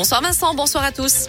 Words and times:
Bonsoir 0.00 0.22
Vincent, 0.22 0.54
bonsoir 0.54 0.84
à 0.84 0.92
tous. 0.92 1.26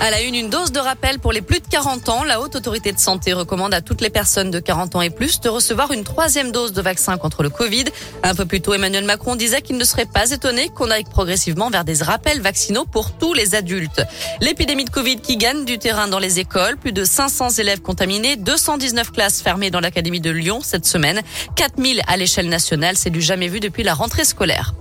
À 0.00 0.12
la 0.12 0.22
une, 0.22 0.36
une 0.36 0.50
dose 0.50 0.70
de 0.70 0.78
rappel 0.78 1.18
pour 1.18 1.32
les 1.32 1.42
plus 1.42 1.58
de 1.58 1.66
40 1.66 2.08
ans. 2.08 2.22
La 2.22 2.40
Haute 2.40 2.54
Autorité 2.54 2.92
de 2.92 2.98
Santé 3.00 3.32
recommande 3.32 3.74
à 3.74 3.80
toutes 3.80 4.00
les 4.00 4.08
personnes 4.08 4.52
de 4.52 4.60
40 4.60 4.94
ans 4.94 5.00
et 5.00 5.10
plus 5.10 5.40
de 5.40 5.48
recevoir 5.48 5.90
une 5.90 6.04
troisième 6.04 6.52
dose 6.52 6.72
de 6.72 6.80
vaccin 6.80 7.18
contre 7.18 7.42
le 7.42 7.50
Covid. 7.50 7.86
Un 8.22 8.36
peu 8.36 8.46
plus 8.46 8.60
tôt, 8.60 8.72
Emmanuel 8.72 9.04
Macron 9.04 9.34
disait 9.34 9.62
qu'il 9.62 9.78
ne 9.78 9.84
serait 9.84 10.06
pas 10.06 10.30
étonné 10.30 10.68
qu'on 10.68 10.92
aille 10.92 11.02
progressivement 11.02 11.70
vers 11.70 11.84
des 11.84 12.04
rappels 12.04 12.40
vaccinaux 12.40 12.84
pour 12.84 13.10
tous 13.18 13.34
les 13.34 13.56
adultes. 13.56 14.04
L'épidémie 14.40 14.84
de 14.84 14.90
Covid 14.90 15.16
qui 15.16 15.36
gagne 15.36 15.64
du 15.64 15.80
terrain 15.80 16.06
dans 16.06 16.20
les 16.20 16.38
écoles. 16.38 16.76
Plus 16.76 16.92
de 16.92 17.02
500 17.02 17.48
élèves 17.58 17.80
contaminés, 17.80 18.36
219 18.36 19.10
classes 19.10 19.42
fermées 19.42 19.72
dans 19.72 19.80
l'Académie 19.80 20.20
de 20.20 20.30
Lyon 20.30 20.60
cette 20.62 20.86
semaine, 20.86 21.20
4000 21.56 22.00
à 22.06 22.16
l'échelle 22.16 22.48
nationale. 22.48 22.96
C'est 22.96 23.10
du 23.10 23.20
jamais 23.20 23.48
vu 23.48 23.58
depuis 23.58 23.82
la 23.82 23.92
rentrée 23.94 24.24
scolaire. 24.24 24.72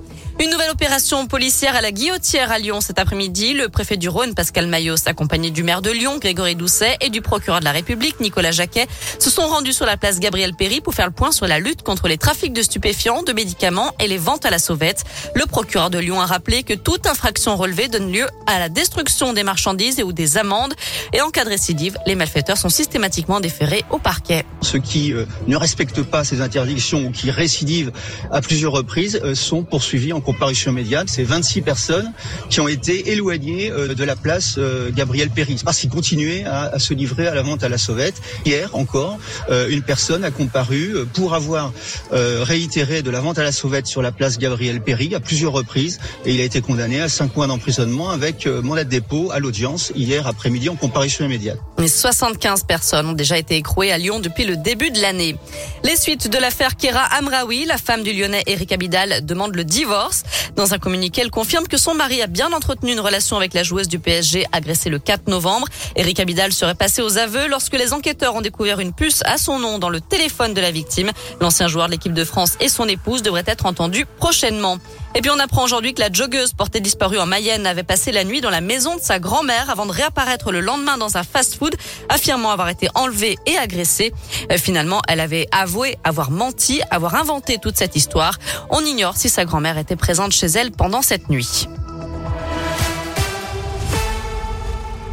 Une 0.42 0.50
nouvelle 0.50 0.72
opération 0.72 1.28
policière 1.28 1.76
à 1.76 1.82
la 1.82 1.92
Guillotière 1.92 2.52
à 2.52 2.58
Lyon 2.58 2.82
cet 2.82 2.98
après-midi. 2.98 3.54
Le 3.54 3.70
préfet 3.70 3.96
du 3.96 4.10
Rhône, 4.10 4.34
Pascal 4.34 4.66
Maillot, 4.66 4.96
accompagné 5.06 5.52
du 5.52 5.62
maire 5.62 5.84
de 5.84 5.92
Lyon, 5.92 6.18
Grégory 6.18 6.56
Doucet, 6.56 6.98
et 7.00 7.12
du 7.12 7.22
procureur 7.22 7.60
de 7.60 7.66
la 7.66 7.72
République, 7.72 8.20
Nicolas 8.20 8.50
Jacquet, 8.50 8.88
se 9.20 9.30
sont 9.30 9.44
rendus 9.44 9.74
sur 9.74 9.86
la 9.86 9.98
place 9.98 10.20
Gabriel 10.20 10.56
Péry 10.56 10.82
pour 10.82 10.96
faire 10.96 11.06
le 11.06 11.12
point 11.12 11.32
sur 11.32 11.46
la 11.46 11.60
lutte 11.60 11.84
contre 11.84 12.08
les 12.08 12.18
trafics 12.18 12.54
de 12.54 12.64
stupéfiants, 12.64 13.22
de 13.22 13.34
médicaments 13.34 13.92
et 14.00 14.08
les 14.08 14.18
ventes 14.18 14.44
à 14.44 14.50
la 14.50 14.58
sauvette. 14.58 15.04
Le 15.36 15.46
procureur 15.46 15.92
de 15.92 16.00
Lyon 16.00 16.20
a 16.20 16.26
rappelé 16.26 16.64
que 16.64 16.74
toute 16.74 17.06
infraction 17.06 17.56
relevée 17.56 17.88
donne 17.88 18.12
lieu 18.12 18.26
à 18.48 18.58
la 18.58 18.70
destruction 18.70 19.34
des 19.34 19.44
marchandises 19.44 20.00
et 20.00 20.04
ou 20.04 20.12
des 20.12 20.40
amendes. 20.40 20.74
Et 21.14 21.22
en 21.22 21.30
cas 21.30 21.44
de 21.44 21.50
récidive, 21.50 22.00
les 22.08 22.16
malfaiteurs 22.16 22.58
sont 22.58 22.70
systématiquement 22.70 23.42
déférés 23.42 23.86
au 23.92 24.00
parquet. 24.00 24.44
Ceux 24.62 24.80
qui 24.80 25.14
euh, 25.14 25.26
ne 25.46 25.56
respectent 25.56 26.02
pas 26.02 26.24
ces 26.24 26.42
interdictions 26.42 27.06
ou 27.06 27.12
qui 27.12 27.30
récidivent 27.30 27.92
à 28.32 28.42
plusieurs 28.42 28.72
reprises 28.72 29.22
euh, 29.24 29.36
sont 29.36 29.62
poursuivis 29.62 30.14
en 30.14 30.22
comparution 30.32 30.72
immédiate. 30.72 31.08
C'est 31.10 31.24
26 31.24 31.62
personnes 31.62 32.12
qui 32.50 32.60
ont 32.60 32.68
été 32.68 33.12
éloignées 33.12 33.72
euh, 33.72 33.94
de 33.94 34.04
la 34.04 34.16
place 34.16 34.60
Gabriel 34.94 35.30
Péry 35.30 35.58
parce 35.64 35.80
qu'ils 35.80 35.90
continuaient 35.90 36.46
à, 36.46 36.80
se 36.80 36.94
livrer 36.94 37.28
à 37.28 37.36
la 37.36 37.42
vente 37.42 37.64
à 37.64 37.70
la 37.70 37.78
sauvette. 37.78 38.22
Hier 38.46 38.70
encore, 38.74 39.18
une 39.50 39.82
personne 39.82 40.24
a 40.24 40.32
comparu 40.32 40.94
pour 41.14 41.34
avoir 41.34 41.72
réitéré 42.12 43.02
de 43.02 43.10
la 43.10 43.20
vente 43.20 43.40
à 43.40 43.44
la 43.44 43.52
sauvette 43.52 43.88
sur 43.88 44.02
la 44.02 44.12
place 44.12 44.38
Gabriel 44.38 44.82
Péry 44.82 45.14
à 45.16 45.20
plusieurs 45.20 45.52
reprises 45.52 46.00
et 46.26 46.34
il 46.34 46.42
a 46.42 46.44
été 46.44 46.62
condamné 46.62 47.02
à 47.02 47.10
5 47.10 47.36
mois 47.36 47.48
d'emprisonnement 47.48 48.10
avec 48.10 48.48
mandat 48.48 48.84
de 48.84 48.90
dépôt 48.90 49.32
à 49.32 49.40
l'audience 49.40 49.92
hier 49.96 50.28
après-midi 50.28 50.70
en 50.70 50.76
comparution 50.76 51.26
immédiate. 51.26 51.58
75 51.88 52.64
personnes 52.64 53.08
ont 53.08 53.14
déjà 53.14 53.38
été 53.38 53.56
écrouées 53.56 53.92
à 53.92 53.98
Lyon 53.98 54.20
depuis 54.20 54.46
le 54.46 54.58
début 54.58 54.92
de 54.92 55.02
l'année. 55.02 55.36
Les 55.84 55.96
suites 55.96 56.30
de 56.30 56.38
l'affaire 56.38 56.78
Kera 56.78 57.04
Amraoui, 57.04 57.66
la 57.66 57.78
femme 57.78 58.04
du 58.04 58.14
Lyonnais 58.14 58.44
Eric 58.48 58.72
Abidal 58.72 59.26
demande 59.26 59.56
le 59.56 59.64
divorce. 59.64 60.21
Dans 60.56 60.74
un 60.74 60.80
communiqué, 60.80 61.22
elle 61.22 61.32
confirme 61.32 61.68
que 61.68 61.78
son 61.78 61.94
mari 61.94 62.22
a 62.22 62.28
bien 62.28 62.52
entretenu 62.54 62.92
une 62.94 63.00
relation 63.00 63.38
avec 63.38 63.54
la 63.54 63.64
joueuse 63.64 63.88
du 63.88 64.00
PSG 64.00 64.46
agressée 64.52 64.90
le 64.90 65.00
4 65.00 65.28
novembre. 65.28 65.68
Eric 65.96 66.20
Abidal 66.20 66.54
serait 66.54 66.76
passé 66.76 67.02
aux 67.02 67.18
aveux 67.18 67.48
lorsque 67.48 67.74
les 67.74 67.94
enquêteurs 67.94 68.36
ont 68.36 68.42
découvert 68.42 68.80
une 68.80 68.94
puce 68.94 69.22
à 69.26 69.38
son 69.38 69.60
nom 69.60 69.80
dans 69.80 69.90
le 69.90 70.02
téléphone 70.02 70.54
de 70.54 70.62
la 70.62 70.72
victime. 70.72 71.12
L'ancien 71.40 71.68
joueur 71.68 71.88
de 71.88 71.92
l'équipe 71.92 72.14
de 72.14 72.24
France 72.24 72.54
et 72.60 72.70
son 72.70 72.88
épouse 72.88 73.22
devraient 73.22 73.44
être 73.48 73.66
entendus 73.66 74.06
prochainement. 74.18 74.78
Et 75.14 75.22
puis 75.22 75.30
on 75.30 75.40
apprend 75.40 75.64
aujourd'hui 75.64 75.94
que 75.94 76.00
la 76.00 76.12
joggeuse 76.12 76.54
portée 76.54 76.80
disparue 76.80 77.20
en 77.20 77.26
Mayenne 77.26 77.68
avait 77.68 77.84
passé 77.84 78.12
la 78.12 78.24
nuit 78.24 78.40
dans 78.40 78.50
la 78.50 78.62
maison 78.62 78.96
de 78.96 79.02
sa 79.02 79.20
grand-mère 79.20 79.70
avant 79.70 79.86
de 79.86 79.92
réapparaître 79.92 80.52
le 80.52 80.62
lendemain 80.62 80.98
dans 80.98 81.18
un 81.18 81.24
fast-food, 81.24 81.76
affirmant 82.08 82.52
avoir 82.52 82.70
été 82.70 82.88
enlevée 82.96 83.38
et 83.46 83.58
agressée. 83.58 84.14
Euh, 84.52 84.58
finalement, 84.58 85.02
elle 85.08 85.20
avait 85.20 85.48
avoué 85.52 85.98
avoir 86.04 86.32
menti, 86.32 86.82
avoir 86.92 87.16
inventé 87.16 87.58
toute 87.62 87.78
cette 87.78 87.96
histoire. 87.96 88.38
On 88.70 88.86
ignore 88.86 89.18
si 89.18 89.28
sa 89.28 89.44
grand-mère 89.44 89.78
était 89.78 89.98
présente 90.02 90.34
chez 90.34 90.48
elle 90.48 90.72
pendant 90.72 91.02
cette 91.02 91.30
nuit. 91.30 91.70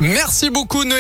Merci 0.01 0.51
beaucoup 0.51 0.85
Noé. 0.85 0.97